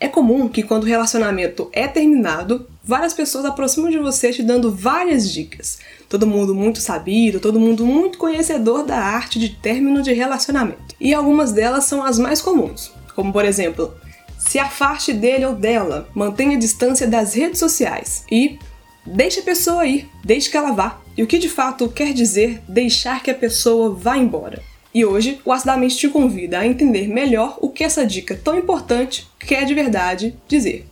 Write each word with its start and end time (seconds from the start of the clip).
É 0.00 0.06
comum 0.06 0.48
que 0.48 0.62
quando 0.62 0.84
o 0.84 0.86
relacionamento 0.86 1.68
é 1.72 1.88
terminado, 1.88 2.68
várias 2.84 3.12
pessoas 3.12 3.44
aproximam 3.44 3.90
de 3.90 3.98
você 3.98 4.32
te 4.32 4.44
dando 4.44 4.70
várias 4.70 5.30
dicas. 5.30 5.78
Todo 6.08 6.26
mundo 6.26 6.54
muito 6.54 6.80
sabido, 6.80 7.40
todo 7.40 7.58
mundo 7.58 7.84
muito 7.84 8.16
conhecedor 8.16 8.84
da 8.84 8.96
arte 8.96 9.40
de 9.40 9.48
término 9.48 10.00
de 10.00 10.12
relacionamento. 10.12 10.94
E 11.00 11.12
algumas 11.12 11.52
delas 11.52 11.84
são 11.84 12.04
as 12.04 12.16
mais 12.16 12.40
comuns, 12.40 12.92
como 13.16 13.32
por 13.32 13.44
exemplo, 13.44 13.92
se 14.38 14.58
afaste 14.58 15.12
dele 15.12 15.44
ou 15.44 15.54
dela, 15.54 16.08
mantenha 16.14 16.56
a 16.56 16.60
distância 16.60 17.08
das 17.08 17.34
redes 17.34 17.58
sociais 17.58 18.24
e 18.30 18.56
deixe 19.04 19.40
a 19.40 19.42
pessoa 19.42 19.84
ir, 19.84 20.08
deixe 20.24 20.48
que 20.48 20.56
ela 20.56 20.70
vá. 20.70 21.00
E 21.16 21.24
o 21.24 21.26
que 21.26 21.38
de 21.38 21.48
fato 21.48 21.88
quer 21.88 22.12
dizer 22.14 22.62
deixar 22.68 23.20
que 23.20 23.32
a 23.32 23.34
pessoa 23.34 23.92
vá 23.92 24.16
embora? 24.16 24.62
E 24.94 25.04
hoje, 25.04 25.40
o 25.44 25.52
Acidamente 25.52 25.96
te 25.96 26.08
convida 26.08 26.58
a 26.58 26.66
entender 26.66 27.08
melhor 27.08 27.58
o 27.60 27.68
que 27.68 27.84
essa 27.84 28.06
dica 28.06 28.38
tão 28.42 28.58
importante 28.58 29.26
quer 29.38 29.64
de 29.64 29.74
verdade 29.74 30.34
dizer. 30.46 30.86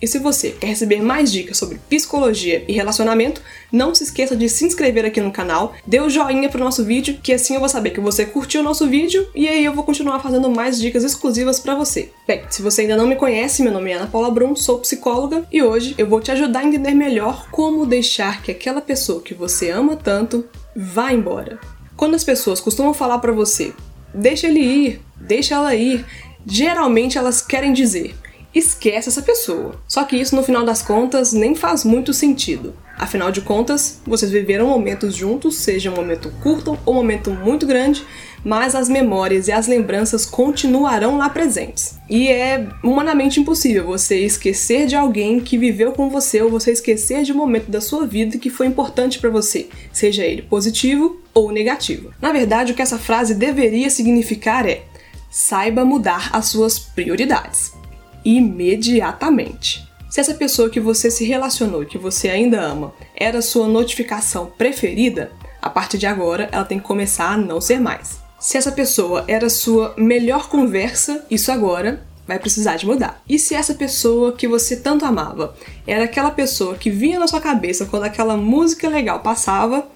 E 0.00 0.06
se 0.06 0.18
você 0.18 0.50
quer 0.50 0.68
receber 0.68 1.02
mais 1.02 1.30
dicas 1.30 1.58
sobre 1.58 1.78
psicologia 1.88 2.64
e 2.66 2.72
relacionamento, 2.72 3.42
não 3.70 3.94
se 3.94 4.04
esqueça 4.04 4.34
de 4.34 4.48
se 4.48 4.64
inscrever 4.64 5.04
aqui 5.04 5.20
no 5.20 5.30
canal, 5.30 5.74
dê 5.86 6.00
o 6.00 6.04
um 6.04 6.10
joinha 6.10 6.48
pro 6.48 6.64
nosso 6.64 6.84
vídeo, 6.84 7.18
que 7.22 7.32
assim 7.32 7.54
eu 7.54 7.60
vou 7.60 7.68
saber 7.68 7.90
que 7.90 8.00
você 8.00 8.24
curtiu 8.24 8.62
o 8.62 8.64
nosso 8.64 8.88
vídeo 8.88 9.28
e 9.34 9.46
aí 9.46 9.64
eu 9.64 9.74
vou 9.74 9.84
continuar 9.84 10.20
fazendo 10.20 10.48
mais 10.50 10.80
dicas 10.80 11.04
exclusivas 11.04 11.60
para 11.60 11.74
você. 11.74 12.10
Bem, 12.26 12.42
se 12.48 12.62
você 12.62 12.82
ainda 12.82 12.96
não 12.96 13.06
me 13.06 13.16
conhece, 13.16 13.62
meu 13.62 13.72
nome 13.72 13.90
é 13.90 13.94
Ana 13.94 14.06
Paula 14.06 14.30
Brum, 14.30 14.56
sou 14.56 14.78
psicóloga 14.78 15.46
e 15.52 15.62
hoje 15.62 15.94
eu 15.98 16.08
vou 16.08 16.20
te 16.20 16.30
ajudar 16.30 16.60
a 16.60 16.64
entender 16.64 16.94
melhor 16.94 17.48
como 17.50 17.84
deixar 17.84 18.42
que 18.42 18.50
aquela 18.50 18.80
pessoa 18.80 19.20
que 19.20 19.34
você 19.34 19.70
ama 19.70 19.96
tanto 19.96 20.48
vá 20.74 21.12
embora. 21.12 21.60
Quando 21.94 22.14
as 22.14 22.24
pessoas 22.24 22.60
costumam 22.60 22.94
falar 22.94 23.18
para 23.18 23.32
você, 23.32 23.74
deixa 24.14 24.46
ele 24.46 24.60
ir, 24.60 25.00
deixa 25.20 25.56
ela 25.56 25.74
ir, 25.74 26.06
geralmente 26.46 27.18
elas 27.18 27.42
querem 27.42 27.74
dizer 27.74 28.14
esquece 28.54 29.08
essa 29.08 29.22
pessoa. 29.22 29.80
Só 29.86 30.04
que 30.04 30.16
isso, 30.16 30.34
no 30.34 30.42
final 30.42 30.64
das 30.64 30.82
contas, 30.82 31.32
nem 31.32 31.54
faz 31.54 31.84
muito 31.84 32.12
sentido. 32.12 32.74
Afinal 32.98 33.32
de 33.32 33.40
contas, 33.40 34.00
vocês 34.06 34.30
viveram 34.30 34.68
momentos 34.68 35.14
juntos, 35.14 35.56
seja 35.56 35.90
um 35.90 35.96
momento 35.96 36.30
curto 36.42 36.78
ou 36.84 36.94
um 36.94 36.96
momento 36.96 37.30
muito 37.30 37.66
grande, 37.66 38.04
mas 38.44 38.74
as 38.74 38.90
memórias 38.90 39.48
e 39.48 39.52
as 39.52 39.66
lembranças 39.66 40.26
continuarão 40.26 41.16
lá 41.16 41.30
presentes. 41.30 41.98
E 42.10 42.28
é 42.28 42.66
humanamente 42.84 43.40
impossível 43.40 43.86
você 43.86 44.18
esquecer 44.18 44.86
de 44.86 44.96
alguém 44.96 45.40
que 45.40 45.56
viveu 45.56 45.92
com 45.92 46.10
você 46.10 46.42
ou 46.42 46.50
você 46.50 46.72
esquecer 46.72 47.22
de 47.22 47.32
um 47.32 47.36
momento 47.36 47.70
da 47.70 47.80
sua 47.80 48.06
vida 48.06 48.36
que 48.36 48.50
foi 48.50 48.66
importante 48.66 49.18
para 49.18 49.30
você, 49.30 49.68
seja 49.90 50.26
ele 50.26 50.42
positivo 50.42 51.22
ou 51.32 51.50
negativo. 51.50 52.12
Na 52.20 52.32
verdade, 52.32 52.72
o 52.72 52.74
que 52.74 52.82
essa 52.82 52.98
frase 52.98 53.34
deveria 53.34 53.88
significar 53.88 54.68
é: 54.68 54.82
saiba 55.30 55.86
mudar 55.86 56.28
as 56.34 56.46
suas 56.46 56.78
prioridades 56.78 57.79
imediatamente. 58.24 59.88
Se 60.08 60.20
essa 60.20 60.34
pessoa 60.34 60.68
que 60.68 60.80
você 60.80 61.10
se 61.10 61.24
relacionou 61.24 61.86
que 61.86 61.96
você 61.96 62.28
ainda 62.28 62.60
ama 62.60 62.92
era 63.14 63.40
sua 63.40 63.68
notificação 63.68 64.46
preferida, 64.46 65.30
a 65.62 65.70
partir 65.70 65.98
de 65.98 66.06
agora 66.06 66.48
ela 66.50 66.64
tem 66.64 66.78
que 66.78 66.84
começar 66.84 67.32
a 67.32 67.36
não 67.36 67.60
ser 67.60 67.80
mais. 67.80 68.18
Se 68.38 68.56
essa 68.56 68.72
pessoa 68.72 69.24
era 69.28 69.48
sua 69.48 69.94
melhor 69.96 70.48
conversa, 70.48 71.24
isso 71.30 71.52
agora 71.52 72.04
vai 72.26 72.38
precisar 72.38 72.76
de 72.76 72.86
mudar. 72.86 73.22
E 73.28 73.38
se 73.38 73.54
essa 73.54 73.74
pessoa 73.74 74.32
que 74.32 74.48
você 74.48 74.76
tanto 74.76 75.04
amava 75.04 75.54
era 75.86 76.04
aquela 76.04 76.30
pessoa 76.30 76.74
que 76.74 76.90
vinha 76.90 77.18
na 77.18 77.28
sua 77.28 77.40
cabeça 77.40 77.86
quando 77.86 78.04
aquela 78.04 78.36
música 78.36 78.88
legal 78.88 79.20
passava, 79.20 79.88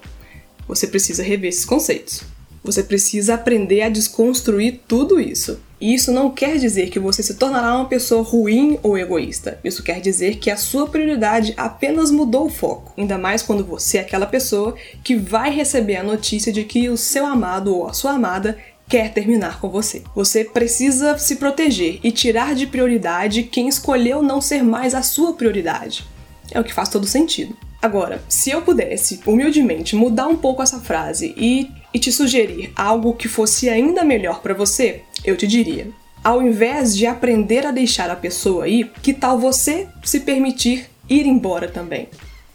você 0.67 0.87
precisa 0.87 1.23
rever 1.23 1.49
esses 1.49 1.65
conceitos. 1.65 2.23
Você 2.63 2.83
precisa 2.83 3.35
aprender 3.35 3.81
a 3.81 3.89
desconstruir 3.89 4.81
tudo 4.87 5.19
isso. 5.19 5.59
E 5.85 5.93
isso 5.93 6.11
não 6.11 6.31
quer 6.31 6.57
dizer 6.57 6.89
que 6.89 6.97
você 6.97 7.21
se 7.21 7.35
tornará 7.35 7.75
uma 7.75 7.85
pessoa 7.85 8.23
ruim 8.23 8.79
ou 8.81 8.97
egoísta. 8.97 9.59
Isso 9.63 9.83
quer 9.83 10.01
dizer 10.01 10.37
que 10.37 10.49
a 10.49 10.57
sua 10.57 10.87
prioridade 10.87 11.53
apenas 11.55 12.09
mudou 12.09 12.47
o 12.47 12.49
foco. 12.49 12.91
Ainda 12.97 13.19
mais 13.19 13.43
quando 13.43 13.63
você 13.63 13.99
é 13.99 14.01
aquela 14.01 14.25
pessoa 14.25 14.75
que 15.03 15.15
vai 15.15 15.51
receber 15.51 15.97
a 15.97 16.03
notícia 16.03 16.51
de 16.51 16.63
que 16.63 16.89
o 16.89 16.97
seu 16.97 17.23
amado 17.23 17.71
ou 17.71 17.87
a 17.87 17.93
sua 17.93 18.13
amada 18.13 18.57
quer 18.89 19.13
terminar 19.13 19.61
com 19.61 19.69
você. 19.69 20.01
Você 20.15 20.43
precisa 20.43 21.19
se 21.19 21.35
proteger 21.35 21.99
e 22.03 22.11
tirar 22.11 22.55
de 22.55 22.65
prioridade 22.65 23.43
quem 23.43 23.67
escolheu 23.67 24.23
não 24.23 24.41
ser 24.41 24.63
mais 24.63 24.95
a 24.95 25.03
sua 25.03 25.33
prioridade. 25.33 26.03
É 26.49 26.59
o 26.59 26.63
que 26.63 26.73
faz 26.73 26.89
todo 26.89 27.05
sentido. 27.05 27.55
Agora, 27.79 28.23
se 28.27 28.49
eu 28.49 28.63
pudesse, 28.63 29.19
humildemente, 29.27 29.95
mudar 29.95 30.25
um 30.25 30.35
pouco 30.35 30.63
essa 30.63 30.79
frase 30.79 31.35
e, 31.37 31.69
e 31.95 31.97
te 31.97 32.11
sugerir 32.11 32.73
algo 32.75 33.13
que 33.13 33.29
fosse 33.29 33.69
ainda 33.69 34.03
melhor 34.03 34.41
para 34.41 34.53
você, 34.53 35.03
eu 35.23 35.37
te 35.37 35.47
diria: 35.47 35.87
ao 36.21 36.41
invés 36.41 36.93
de 36.93 37.05
aprender 37.05 37.65
a 37.65 37.71
deixar 37.71 38.09
a 38.09 38.17
pessoa 38.17 38.67
ir, 38.67 38.91
que 39.01 39.13
tal 39.13 39.39
você 39.39 39.87
se 40.03 40.19
permitir 40.19 40.89
ir 41.09 41.25
embora 41.25 41.69
também? 41.69 42.09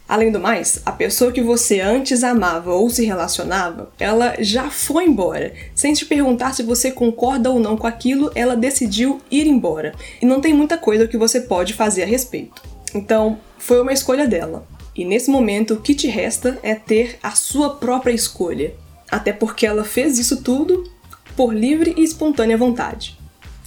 Além 0.07 0.31
do 0.31 0.39
mais, 0.39 0.83
a 0.85 0.93
pessoa 0.93 1.33
que 1.33 1.41
você 1.41 1.81
antes 1.81 2.23
amava 2.23 2.75
ou 2.75 2.91
se 2.91 3.07
relacionava, 3.07 3.91
ela 3.99 4.35
já 4.41 4.69
foi 4.69 5.07
embora. 5.07 5.55
Sem 5.75 5.95
te 5.95 6.05
perguntar 6.05 6.53
se 6.53 6.63
você 6.63 6.91
concorda 6.91 7.49
ou 7.49 7.59
não 7.59 7.79
com 7.79 7.87
aquilo, 7.87 8.31
ela 8.35 8.55
decidiu 8.55 9.23
ir 9.31 9.47
embora. 9.47 9.95
E 10.21 10.27
não 10.27 10.43
tem 10.43 10.53
muita 10.53 10.77
coisa 10.77 11.09
que 11.09 11.17
você 11.17 11.41
pode 11.41 11.73
fazer 11.73 12.03
a 12.03 12.07
respeito. 12.07 12.61
Então, 12.95 13.39
foi 13.57 13.81
uma 13.81 13.93
escolha 13.93 14.27
dela. 14.27 14.67
E 14.95 15.05
nesse 15.05 15.31
momento, 15.31 15.75
o 15.75 15.81
que 15.81 15.95
te 15.95 16.09
resta 16.09 16.59
é 16.63 16.75
ter 16.75 17.19
a 17.23 17.31
sua 17.31 17.77
própria 17.77 18.13
escolha. 18.13 18.75
Até 19.11 19.33
porque 19.33 19.67
ela 19.67 19.85
fez 19.85 20.19
isso 20.19 20.43
tudo 20.43 20.91
por 21.37 21.55
livre 21.55 21.95
e 21.97 22.03
espontânea 22.03 22.57
vontade 22.57 23.19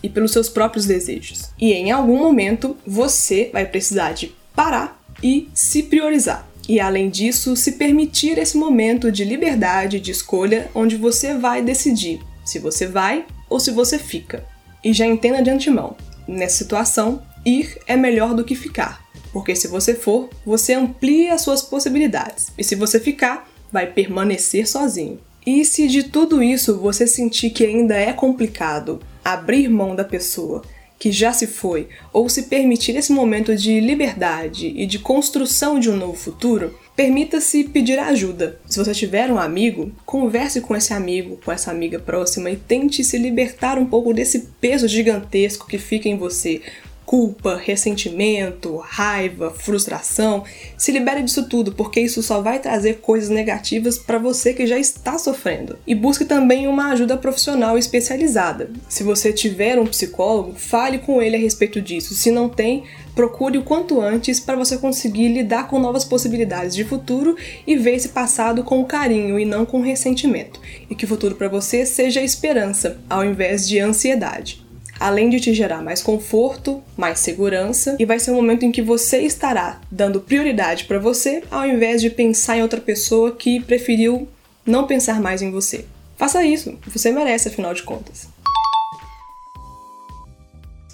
e 0.02 0.10
pelos 0.10 0.32
seus 0.32 0.50
próprios 0.50 0.86
desejos. 0.86 1.52
E 1.60 1.74
em 1.74 1.92
algum 1.92 2.18
momento 2.18 2.78
você 2.86 3.50
vai 3.52 3.66
precisar 3.66 4.14
de 4.14 4.34
parar 4.56 5.02
e 5.22 5.50
se 5.54 5.84
priorizar. 5.84 6.48
E 6.68 6.80
além 6.80 7.10
disso, 7.10 7.56
se 7.56 7.74
permitir 7.74 8.38
esse 8.38 8.58
momento 8.58 9.12
de 9.12 9.26
liberdade 9.26 10.00
de 10.00 10.12
escolha 10.12 10.70
onde 10.74 10.96
você 10.96 11.36
vai 11.36 11.62
decidir 11.62 12.22
se 12.46 12.60
você 12.60 12.88
vai 12.88 13.26
ou 13.50 13.60
se 13.60 13.72
você 13.72 13.98
fica. 14.00 14.46
E 14.84 14.94
já 14.94 15.06
entenda 15.06 15.42
de 15.42 15.50
antemão, 15.50 15.96
nessa 16.28 16.58
situação, 16.58 17.22
ir 17.46 17.78
é 17.88 17.96
melhor 17.96 18.34
do 18.34 18.44
que 18.44 18.56
ficar 18.56 19.04
porque 19.34 19.56
se 19.56 19.68
você 19.68 19.96
for, 19.96 20.30
você 20.46 20.74
amplia 20.74 21.34
as 21.34 21.42
suas 21.42 21.64
possibilidades, 21.64 22.52
e 22.56 22.64
se 22.64 22.76
você 22.76 23.00
ficar, 23.00 23.50
vai 23.72 23.88
permanecer 23.88 24.68
sozinho. 24.68 25.20
E 25.46 25.66
se 25.66 25.88
de 25.88 26.04
tudo 26.04 26.42
isso 26.42 26.78
você 26.78 27.06
sentir 27.06 27.50
que 27.50 27.66
ainda 27.66 27.96
é 27.96 28.14
complicado 28.14 29.02
abrir 29.24 29.68
mão 29.70 29.96
da 29.96 30.04
pessoa 30.04 30.62
que 31.04 31.12
já 31.12 31.34
se 31.34 31.48
foi, 31.48 31.90
ou 32.14 32.30
se 32.30 32.44
permitir 32.44 32.96
esse 32.96 33.12
momento 33.12 33.54
de 33.58 33.78
liberdade 33.82 34.68
e 34.74 34.86
de 34.86 35.00
construção 35.00 35.78
de 35.78 35.90
um 35.90 35.98
novo 35.98 36.14
futuro, 36.14 36.80
permita-se 36.96 37.66
pedir 37.66 38.00
ajuda. 38.00 38.58
Se 38.66 38.80
você 38.80 38.94
tiver 38.94 39.30
um 39.30 39.38
amigo, 39.38 39.92
converse 40.06 40.62
com 40.62 40.74
esse 40.74 40.94
amigo, 40.94 41.38
com 41.44 41.52
essa 41.52 41.72
amiga 41.72 42.00
próxima 42.00 42.50
e 42.50 42.56
tente 42.56 43.04
se 43.04 43.18
libertar 43.18 43.78
um 43.78 43.86
pouco 43.86 44.14
desse 44.14 44.48
peso 44.62 44.88
gigantesco 44.88 45.68
que 45.68 45.78
fica 45.78 46.08
em 46.08 46.16
você, 46.16 46.62
culpa, 47.06 47.56
ressentimento, 47.56 48.78
raiva, 48.78 49.52
frustração. 49.52 50.44
Se 50.78 50.92
libere 50.92 51.22
disso 51.22 51.48
tudo, 51.48 51.74
porque 51.74 52.00
isso 52.00 52.24
só 52.24 52.42
vai 52.42 52.60
trazer 52.60 53.00
coisas 53.02 53.30
negativas 53.30 53.98
para 53.98 54.18
você 54.18 54.54
que 54.54 54.66
já 54.66 54.78
está 54.78 55.18
sofrendo. 55.18 55.78
E 55.86 55.94
busque 55.94 56.26
também 56.26 56.68
uma 56.68 56.92
ajuda 56.92 57.18
profissional 57.18 57.78
especializada. 57.78 58.72
Se 58.88 59.04
você 59.04 59.32
tiver 59.32 59.80
um 59.80 59.86
psicólogo, 59.86 60.54
fale 60.56 61.00
com 61.00 61.22
ele 61.22 61.36
a 61.36 61.40
respeito 61.40 61.82
disso. 61.82 62.16
Se 62.16 62.32
não 62.32 62.50
tem, 62.50 62.84
procure 63.16 63.58
o 63.58 63.64
quanto 63.64 64.02
antes 64.02 64.40
para 64.40 64.56
você 64.56 64.78
conseguir 64.78 65.28
lidar 65.28 65.68
com 65.68 65.80
novas 65.80 66.04
possibilidades 66.06 66.76
de 66.76 66.84
futuro 66.84 67.36
e 67.68 67.76
ver 67.76 67.96
esse 67.96 68.10
passado 68.10 68.64
com 68.64 68.84
carinho 68.86 69.40
e 69.40 69.46
não 69.46 69.66
com 69.66 69.82
ressentimento. 69.82 70.60
E 70.90 70.96
que 70.96 71.06
o 71.06 71.08
futuro 71.08 71.36
para 71.36 71.48
você 71.48 71.86
seja 71.86 72.22
esperança, 72.22 72.98
ao 73.10 73.24
invés 73.24 73.68
de 73.68 73.80
ansiedade 73.80 74.63
além 75.00 75.30
de 75.30 75.40
te 75.40 75.54
gerar 75.54 75.82
mais 75.82 76.02
conforto, 76.02 76.84
mais 76.96 77.20
segurança, 77.20 77.96
e 78.00 78.06
vai 78.06 78.20
ser 78.20 78.32
um 78.32 78.36
momento 78.36 78.66
em 78.66 78.72
que 78.72 78.82
você 78.82 79.20
estará 79.20 79.82
dando 79.92 80.22
prioridade 80.22 80.86
para 80.86 81.00
você 81.00 81.44
ao 81.50 81.66
invés 81.66 82.02
de 82.02 82.10
pensar 82.10 82.58
em 82.58 82.62
outra 82.62 82.82
pessoa 82.82 83.36
que 83.36 83.60
preferiu 83.62 84.28
não 84.66 84.88
pensar 84.88 85.22
mais 85.22 85.42
em 85.42 85.52
você. 85.52 85.86
Faça 86.18 86.44
isso, 86.44 86.78
você 86.88 87.12
merece 87.12 87.50
afinal 87.50 87.74
de 87.74 87.84
contas. 87.84 88.33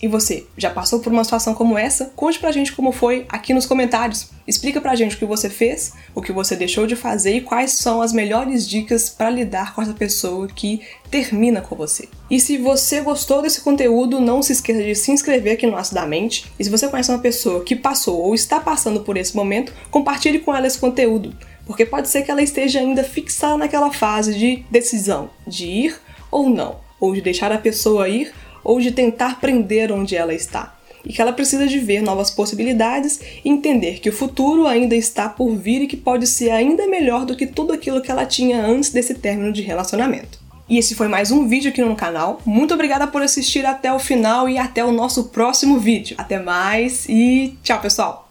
E 0.01 0.07
você, 0.07 0.46
já 0.57 0.69
passou 0.69 1.00
por 1.01 1.12
uma 1.12 1.24
situação 1.25 1.54
como 1.54 1.78
essa? 1.78 2.06
Conte 2.16 2.40
pra 2.40 2.54
gente 2.54 2.72
como 2.72 2.92
foi 2.92 3.25
aqui 3.28 3.54
nos 3.54 3.66
comentários. 3.66 4.30
Explica 4.48 4.80
pra 4.80 4.96
gente 4.96 5.16
o 5.16 5.19
que 5.19 5.25
você 5.25 5.50
fez, 5.50 5.92
o 6.16 6.22
que 6.22 6.31
você 6.31 6.56
deixou 6.56 6.88
de 6.88 6.96
fazer 6.96 7.36
e 7.36 7.42
quais 7.42 7.74
são 7.74 8.01
as 8.01 8.13
melhores 8.13 8.68
dicas 8.68 9.10
para 9.10 9.30
lidar 9.30 9.75
com 9.75 9.81
essa 9.81 9.94
pessoa 9.94 10.48
que 10.48 10.81
termina 11.12 11.60
com 11.60 11.75
você. 11.75 12.07
E 12.30 12.40
se 12.40 12.57
você 12.57 13.01
gostou 13.01 13.42
desse 13.42 13.60
conteúdo, 13.60 14.22
não 14.22 14.42
se 14.42 14.54
esqueça 14.54 14.81
de 14.81 14.96
se 14.96 15.12
inscrever 15.12 15.54
aqui 15.54 15.68
no 15.68 15.75
Acidamente. 15.75 16.50
E 16.57 16.63
se 16.63 16.69
você 16.69 16.88
conhece 16.88 17.12
uma 17.12 17.19
pessoa 17.19 17.63
que 17.63 17.75
passou 17.75 18.22
ou 18.22 18.34
está 18.34 18.60
passando 18.60 19.01
por 19.01 19.18
esse 19.18 19.36
momento, 19.36 19.74
compartilhe 19.92 20.40
com 20.40 20.56
ela 20.56 20.68
esse 20.68 20.78
conteúdo 20.78 21.36
Porque 21.66 21.86
pode 21.86 22.07
ser 22.07 22.22
que 22.22 22.31
ela 22.31 22.42
esteja 22.42 22.80
ainda 22.80 23.04
fixada 23.04 23.57
naquela 23.57 23.92
fase 23.92 24.34
de 24.34 24.63
decisão, 24.72 25.30
de 25.46 25.66
ir 25.66 26.01
ou 26.31 26.50
não, 26.50 26.78
ou 27.00 27.13
de 27.13 27.22
deixar 27.22 27.51
a 27.51 27.57
pessoa 27.57 28.07
ir 28.07 28.31
ou 28.63 28.79
de 28.79 28.91
tentar 28.91 29.39
prender 29.39 29.91
onde 29.91 30.15
ela 30.15 30.33
está. 30.33 30.75
E 31.06 31.13
que 31.13 31.21
ela 31.21 31.31
precisa 31.31 31.65
de 31.67 31.79
ver 31.79 32.01
novas 32.01 32.29
possibilidades 32.29 33.19
e 33.44 33.50
entender 33.50 34.00
que 34.00 34.09
o 34.09 34.13
futuro 34.13 34.67
ainda 34.67 34.95
está 34.95 35.29
por 35.29 35.56
vir 35.56 35.83
e 35.83 35.88
que 35.88 35.95
pode 35.95 36.27
ser 36.27 36.50
ainda 36.51 36.88
melhor 36.88 37.25
do 37.25 37.35
que 37.35 37.47
tudo 37.47 37.71
aquilo 37.71 38.01
que 38.01 38.11
ela 38.11 38.25
tinha 38.25 38.61
antes 38.61 38.89
desse 38.89 39.13
término 39.15 39.51
de 39.51 39.61
relacionamento. 39.61 40.39
E 40.69 40.77
esse 40.77 40.94
foi 40.94 41.07
mais 41.07 41.31
um 41.31 41.47
vídeo 41.47 41.71
aqui 41.71 41.81
no 41.81 41.95
canal. 41.95 42.39
Muito 42.45 42.73
obrigada 42.73 43.07
por 43.07 43.23
assistir 43.23 43.65
até 43.65 43.91
o 43.91 43.97
final 43.97 44.47
e 44.47 44.57
até 44.57 44.85
o 44.85 44.91
nosso 44.91 45.29
próximo 45.29 45.79
vídeo. 45.79 46.15
Até 46.19 46.38
mais 46.38 47.07
e 47.09 47.57
tchau, 47.63 47.81
pessoal! 47.81 48.28